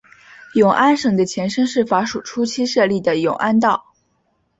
[0.55, 3.93] 永安省的前身是法属初期设立的永安道。